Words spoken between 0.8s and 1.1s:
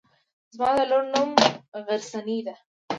لور